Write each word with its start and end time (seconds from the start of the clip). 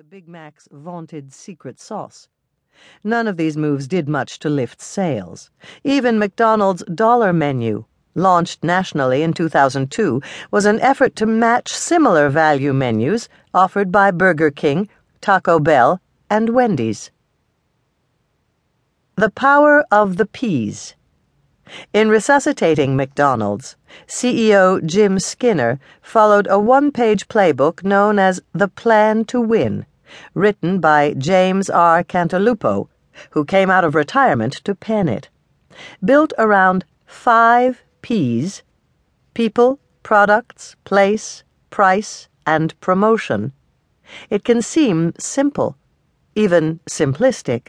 the 0.00 0.04
Big 0.04 0.26
Mac's 0.26 0.66
vaunted 0.72 1.30
secret 1.30 1.78
sauce. 1.78 2.26
None 3.04 3.28
of 3.28 3.36
these 3.36 3.54
moves 3.54 3.86
did 3.86 4.08
much 4.08 4.38
to 4.38 4.48
lift 4.48 4.80
sales. 4.80 5.50
Even 5.84 6.18
McDonald's 6.18 6.82
dollar 6.84 7.34
menu, 7.34 7.84
launched 8.14 8.64
nationally 8.64 9.20
in 9.20 9.34
2002, 9.34 10.22
was 10.50 10.64
an 10.64 10.80
effort 10.80 11.14
to 11.16 11.26
match 11.26 11.70
similar 11.70 12.30
value 12.30 12.72
menus 12.72 13.28
offered 13.52 13.92
by 13.92 14.10
Burger 14.10 14.50
King, 14.50 14.88
Taco 15.20 15.58
Bell, 15.60 16.00
and 16.30 16.48
Wendy's. 16.48 17.10
The 19.16 19.28
Power 19.28 19.84
of 19.90 20.16
the 20.16 20.24
P's. 20.24 20.94
In 21.92 22.08
resuscitating 22.08 22.96
McDonald's, 22.96 23.76
CEO 24.06 24.82
Jim 24.82 25.18
Skinner 25.18 25.78
followed 26.00 26.46
a 26.48 26.58
one 26.58 26.90
page 26.90 27.28
playbook 27.28 27.84
known 27.84 28.18
as 28.18 28.40
The 28.54 28.68
Plan 28.68 29.26
to 29.26 29.42
Win, 29.42 29.84
written 30.34 30.80
by 30.80 31.14
James 31.14 31.68
R. 31.70 32.02
Cantalupo, 32.04 32.88
who 33.30 33.44
came 33.44 33.70
out 33.70 33.84
of 33.84 33.94
retirement 33.94 34.54
to 34.64 34.74
pen 34.74 35.08
it. 35.08 35.28
Built 36.04 36.32
around 36.38 36.84
five 37.06 37.82
P's 38.02 38.62
people, 39.34 39.78
products, 40.02 40.76
place, 40.84 41.44
price, 41.70 42.28
and 42.46 42.78
promotion. 42.80 43.52
It 44.28 44.44
can 44.44 44.62
seem 44.62 45.12
simple, 45.18 45.76
even 46.34 46.80
simplistic 46.88 47.68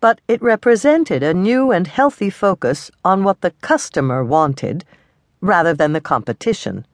but 0.00 0.20
it 0.28 0.42
represented 0.42 1.22
a 1.22 1.34
new 1.34 1.72
and 1.72 1.86
healthy 1.86 2.30
focus 2.30 2.90
on 3.04 3.24
what 3.24 3.40
the 3.40 3.50
customer 3.60 4.24
wanted 4.24 4.84
rather 5.40 5.74
than 5.74 5.92
the 5.92 6.00
competition. 6.00 6.86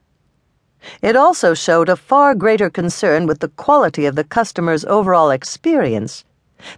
It 1.01 1.17
also 1.17 1.55
showed 1.55 1.89
a 1.89 1.97
far 1.97 2.35
greater 2.35 2.71
concern 2.71 3.27
with 3.27 3.41
the 3.41 3.49
quality 3.49 4.07
of 4.07 4.17
the 4.17 4.25
customer's 4.25 4.85
overall 4.85 5.31
experience 5.31 6.25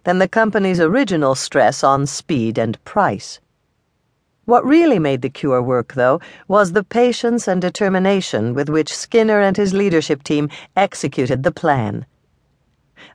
than 0.04 0.18
the 0.18 0.28
company's 0.28 0.80
original 0.80 1.34
stress 1.34 1.84
on 1.84 2.06
speed 2.06 2.58
and 2.58 2.82
price. 2.84 3.40
What 4.46 4.64
really 4.64 4.98
made 4.98 5.22
the 5.22 5.30
cure 5.30 5.62
work, 5.62 5.94
though, 5.94 6.20
was 6.48 6.72
the 6.72 6.84
patience 6.84 7.48
and 7.48 7.62
determination 7.62 8.52
with 8.52 8.68
which 8.68 8.94
Skinner 8.94 9.40
and 9.40 9.56
his 9.56 9.72
leadership 9.72 10.22
team 10.22 10.50
executed 10.76 11.42
the 11.42 11.52
plan. 11.52 12.04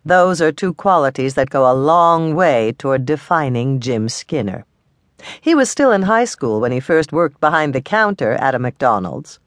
Those 0.04 0.42
are 0.42 0.52
two 0.52 0.74
qualities 0.74 1.36
that 1.36 1.50
go 1.50 1.70
a 1.70 1.74
long 1.74 2.34
way 2.34 2.72
toward 2.72 3.06
defining 3.06 3.80
Jim 3.80 4.10
Skinner. 4.10 4.66
He 5.42 5.54
was 5.54 5.70
still 5.70 5.92
in 5.92 6.04
high 6.04 6.26
school 6.26 6.62
when 6.62 6.72
he 6.72 6.80
first 6.80 7.12
worked 7.12 7.40
behind 7.40 7.76
the 7.76 7.82
counter 7.82 8.34
at 8.34 8.56
a 8.56 8.60
McDonald's. 8.60 9.40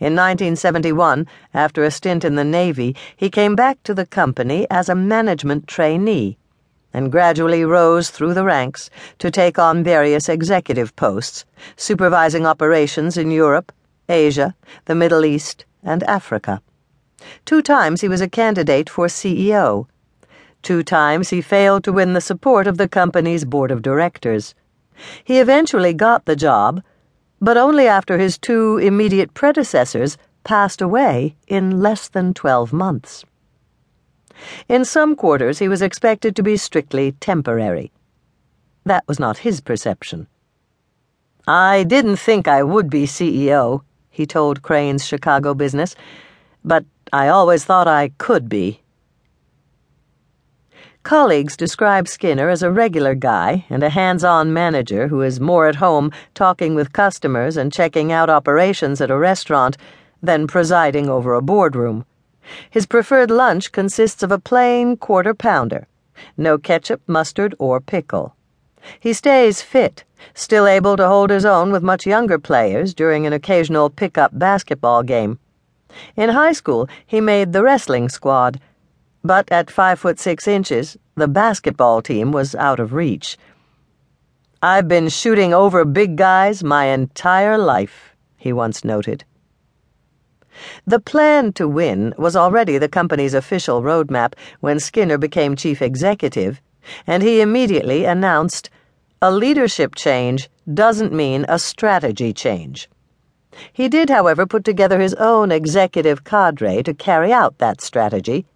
In 0.00 0.14
1971, 0.14 1.26
after 1.54 1.84
a 1.84 1.90
stint 1.90 2.24
in 2.24 2.34
the 2.34 2.44
Navy, 2.44 2.96
he 3.16 3.30
came 3.30 3.54
back 3.54 3.82
to 3.84 3.94
the 3.94 4.06
company 4.06 4.66
as 4.70 4.88
a 4.88 4.94
management 4.94 5.66
trainee 5.66 6.36
and 6.92 7.12
gradually 7.12 7.64
rose 7.64 8.10
through 8.10 8.34
the 8.34 8.44
ranks 8.44 8.90
to 9.18 9.30
take 9.30 9.58
on 9.58 9.84
various 9.84 10.28
executive 10.28 10.94
posts, 10.96 11.44
supervising 11.76 12.46
operations 12.46 13.16
in 13.16 13.30
Europe, 13.30 13.72
Asia, 14.08 14.54
the 14.86 14.94
Middle 14.94 15.24
East, 15.24 15.64
and 15.82 16.02
Africa. 16.04 16.60
Two 17.44 17.62
times 17.62 18.00
he 18.00 18.08
was 18.08 18.20
a 18.20 18.28
candidate 18.28 18.90
for 18.90 19.06
CEO. 19.06 19.86
Two 20.62 20.82
times 20.82 21.30
he 21.30 21.40
failed 21.40 21.84
to 21.84 21.92
win 21.92 22.12
the 22.12 22.20
support 22.20 22.66
of 22.66 22.76
the 22.76 22.88
company's 22.88 23.44
board 23.44 23.70
of 23.70 23.82
directors. 23.82 24.54
He 25.24 25.38
eventually 25.38 25.94
got 25.94 26.24
the 26.24 26.36
job, 26.36 26.82
but 27.40 27.56
only 27.56 27.86
after 27.86 28.18
his 28.18 28.38
two 28.38 28.78
immediate 28.78 29.32
predecessors 29.34 30.18
passed 30.44 30.80
away 30.80 31.36
in 31.46 31.80
less 31.80 32.08
than 32.08 32.34
12 32.34 32.72
months. 32.72 33.24
In 34.68 34.84
some 34.84 35.16
quarters, 35.16 35.58
he 35.58 35.68
was 35.68 35.82
expected 35.82 36.34
to 36.36 36.42
be 36.42 36.56
strictly 36.56 37.12
temporary. 37.12 37.92
That 38.84 39.04
was 39.06 39.18
not 39.18 39.38
his 39.38 39.60
perception. 39.60 40.26
I 41.46 41.84
didn't 41.84 42.16
think 42.16 42.48
I 42.48 42.62
would 42.62 42.88
be 42.90 43.04
CEO, 43.04 43.82
he 44.10 44.26
told 44.26 44.62
Crain's 44.62 45.06
Chicago 45.06 45.54
business, 45.54 45.94
but 46.64 46.84
I 47.12 47.28
always 47.28 47.64
thought 47.64 47.88
I 47.88 48.10
could 48.18 48.48
be. 48.48 48.80
Colleagues 51.02 51.56
describe 51.56 52.06
Skinner 52.06 52.50
as 52.50 52.62
a 52.62 52.70
regular 52.70 53.14
guy 53.14 53.64
and 53.70 53.82
a 53.82 53.88
hands 53.88 54.22
on 54.22 54.52
manager 54.52 55.08
who 55.08 55.22
is 55.22 55.40
more 55.40 55.66
at 55.66 55.76
home 55.76 56.12
talking 56.34 56.74
with 56.74 56.92
customers 56.92 57.56
and 57.56 57.72
checking 57.72 58.12
out 58.12 58.28
operations 58.28 59.00
at 59.00 59.10
a 59.10 59.16
restaurant 59.16 59.78
than 60.22 60.46
presiding 60.46 61.08
over 61.08 61.32
a 61.32 61.40
boardroom. 61.40 62.04
His 62.68 62.84
preferred 62.84 63.30
lunch 63.30 63.72
consists 63.72 64.22
of 64.22 64.30
a 64.30 64.38
plain 64.38 64.98
quarter 64.98 65.32
pounder, 65.32 65.88
no 66.36 66.58
ketchup, 66.58 67.00
mustard, 67.06 67.54
or 67.58 67.80
pickle. 67.80 68.36
He 68.98 69.14
stays 69.14 69.62
fit, 69.62 70.04
still 70.34 70.66
able 70.66 70.98
to 70.98 71.08
hold 71.08 71.30
his 71.30 71.46
own 71.46 71.72
with 71.72 71.82
much 71.82 72.06
younger 72.06 72.38
players 72.38 72.92
during 72.92 73.26
an 73.26 73.32
occasional 73.32 73.88
pick-up 73.88 74.38
basketball 74.38 75.02
game. 75.02 75.38
In 76.14 76.28
high 76.28 76.52
school, 76.52 76.88
he 77.06 77.22
made 77.22 77.52
the 77.52 77.62
wrestling 77.62 78.10
squad 78.10 78.60
but 79.22 79.50
at 79.52 79.70
five 79.70 79.98
foot 79.98 80.18
six 80.18 80.48
inches, 80.48 80.96
the 81.14 81.28
basketball 81.28 82.00
team 82.02 82.32
was 82.32 82.54
out 82.54 82.80
of 82.80 82.92
reach. 82.92 83.36
I've 84.62 84.88
been 84.88 85.08
shooting 85.08 85.54
over 85.54 85.84
big 85.84 86.16
guys 86.16 86.62
my 86.62 86.86
entire 86.86 87.58
life, 87.58 88.14
he 88.36 88.52
once 88.52 88.84
noted. 88.84 89.24
The 90.86 91.00
plan 91.00 91.52
to 91.54 91.68
win 91.68 92.14
was 92.18 92.36
already 92.36 92.76
the 92.76 92.88
company's 92.88 93.34
official 93.34 93.82
roadmap 93.82 94.34
when 94.60 94.80
Skinner 94.80 95.16
became 95.16 95.56
chief 95.56 95.80
executive, 95.80 96.60
and 97.06 97.22
he 97.22 97.40
immediately 97.40 98.04
announced 98.04 98.68
a 99.22 99.30
leadership 99.30 99.94
change 99.94 100.50
doesn't 100.72 101.12
mean 101.12 101.44
a 101.48 101.58
strategy 101.58 102.32
change. 102.32 102.88
He 103.72 103.88
did, 103.88 104.10
however, 104.10 104.46
put 104.46 104.64
together 104.64 105.00
his 105.00 105.14
own 105.14 105.50
executive 105.50 106.24
cadre 106.24 106.82
to 106.82 106.94
carry 106.94 107.32
out 107.32 107.58
that 107.58 107.80
strategy 107.80 108.46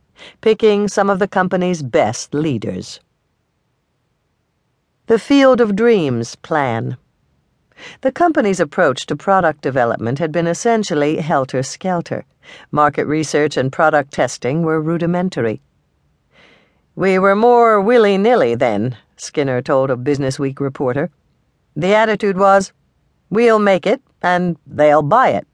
picking 0.40 0.88
some 0.88 1.10
of 1.10 1.18
the 1.18 1.28
company's 1.28 1.82
best 1.82 2.34
leaders. 2.34 3.00
The 5.06 5.18
Field 5.18 5.60
of 5.60 5.76
Dreams 5.76 6.34
Plan. 6.36 6.96
The 8.00 8.12
company's 8.12 8.60
approach 8.60 9.06
to 9.06 9.16
product 9.16 9.60
development 9.60 10.18
had 10.18 10.32
been 10.32 10.46
essentially 10.46 11.18
helter 11.18 11.62
skelter. 11.62 12.24
Market 12.70 13.06
research 13.06 13.56
and 13.56 13.72
product 13.72 14.12
testing 14.12 14.62
were 14.62 14.80
rudimentary. 14.80 15.60
We 16.94 17.18
were 17.18 17.34
more 17.34 17.80
willy 17.80 18.16
nilly 18.16 18.54
then, 18.54 18.96
Skinner 19.16 19.60
told 19.60 19.90
a 19.90 19.96
Business 19.96 20.38
Week 20.38 20.60
reporter. 20.60 21.10
The 21.76 21.94
attitude 21.94 22.38
was, 22.38 22.72
we'll 23.30 23.58
make 23.58 23.86
it, 23.86 24.00
and 24.22 24.56
they'll 24.66 25.02
buy 25.02 25.30
it. 25.30 25.46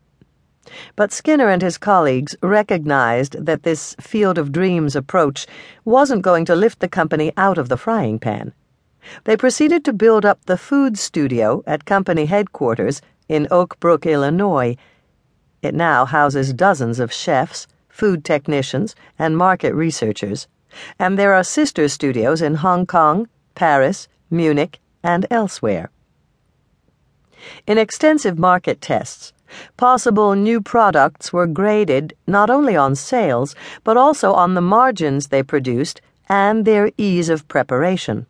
But 0.94 1.12
Skinner 1.12 1.48
and 1.48 1.62
his 1.62 1.78
colleagues 1.78 2.36
recognized 2.42 3.46
that 3.46 3.62
this 3.62 3.96
field 4.00 4.38
of 4.38 4.52
dreams 4.52 4.94
approach 4.94 5.46
wasn't 5.84 6.22
going 6.22 6.44
to 6.44 6.54
lift 6.54 6.80
the 6.80 6.88
company 6.88 7.32
out 7.36 7.58
of 7.58 7.68
the 7.68 7.76
frying 7.76 8.18
pan. 8.18 8.52
They 9.24 9.36
proceeded 9.36 9.84
to 9.86 9.92
build 9.92 10.26
up 10.26 10.44
the 10.44 10.58
food 10.58 10.98
studio 10.98 11.64
at 11.66 11.86
company 11.86 12.26
headquarters 12.26 13.00
in 13.28 13.48
Oak 13.50 13.80
Brook, 13.80 14.04
Illinois. 14.04 14.76
It 15.62 15.74
now 15.74 16.04
houses 16.04 16.52
dozens 16.52 17.00
of 17.00 17.12
chefs, 17.12 17.66
food 17.88 18.24
technicians, 18.24 18.94
and 19.18 19.36
market 19.36 19.74
researchers, 19.74 20.46
and 20.98 21.18
there 21.18 21.34
are 21.34 21.44
sister 21.44 21.88
studios 21.88 22.42
in 22.42 22.56
Hong 22.56 22.86
Kong, 22.86 23.28
Paris, 23.54 24.08
Munich, 24.30 24.78
and 25.02 25.26
elsewhere. 25.30 25.90
In 27.66 27.78
extensive 27.78 28.38
market 28.38 28.80
tests, 28.80 29.32
Possible 29.76 30.34
new 30.34 30.60
products 30.60 31.32
were 31.32 31.46
graded 31.46 32.14
not 32.26 32.50
only 32.50 32.76
on 32.76 32.94
sales, 32.94 33.54
but 33.84 33.96
also 33.96 34.32
on 34.32 34.54
the 34.54 34.60
margins 34.60 35.28
they 35.28 35.42
produced 35.42 36.00
and 36.28 36.64
their 36.64 36.90
ease 36.96 37.28
of 37.28 37.48
preparation. 37.48 38.26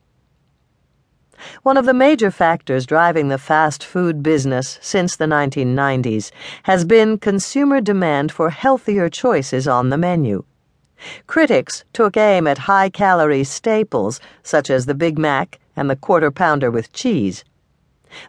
One 1.62 1.76
of 1.76 1.86
the 1.86 1.94
major 1.94 2.30
factors 2.30 2.84
driving 2.86 3.28
the 3.28 3.38
fast 3.38 3.82
food 3.82 4.22
business 4.22 4.78
since 4.82 5.16
the 5.16 5.24
1990s 5.24 6.30
has 6.64 6.84
been 6.84 7.18
consumer 7.18 7.80
demand 7.80 8.30
for 8.30 8.50
healthier 8.50 9.08
choices 9.08 9.66
on 9.66 9.88
the 9.88 9.98
menu. 9.98 10.44
Critics 11.26 11.84
took 11.94 12.16
aim 12.16 12.46
at 12.46 12.58
high 12.58 12.90
calorie 12.90 13.44
staples 13.44 14.20
such 14.42 14.68
as 14.68 14.84
the 14.84 14.94
Big 14.94 15.18
Mac 15.18 15.58
and 15.74 15.88
the 15.88 15.96
Quarter 15.96 16.30
Pounder 16.30 16.70
with 16.70 16.92
cheese. 16.92 17.42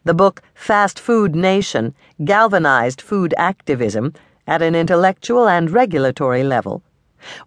The 0.04 0.14
book 0.14 0.42
Fast 0.54 1.00
Food 1.00 1.36
Nation 1.36 1.96
galvanized 2.24 3.02
food 3.02 3.34
activism 3.38 4.14
at 4.48 4.62
an 4.62 4.76
intellectual 4.76 5.48
and 5.48 5.70
regulatory 5.70 6.44
level, 6.44 6.84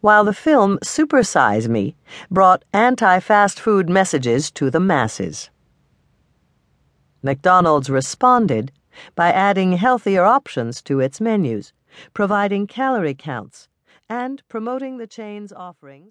while 0.01 0.25
the 0.25 0.33
film 0.33 0.79
Supersize 0.79 1.69
Me 1.69 1.97
brought 2.31 2.65
anti 2.73 3.21
fast 3.21 3.59
food 3.61 3.89
messages 3.89 4.51
to 4.53 4.71
the 4.71 4.81
masses. 4.81 5.51
McDonald's 7.23 7.91
responded 7.91 8.71
by 9.15 9.33
adding 9.33 9.73
healthier 9.73 10.25
options 10.25 10.83
to 10.83 11.01
its 11.01 11.21
menus, 11.21 11.73
providing 12.13 12.67
calorie 12.67 13.15
counts, 13.15 13.69
and 14.09 14.43
promoting 14.49 14.99
the 14.99 15.07
chain's 15.07 15.53
offerings. 15.53 16.03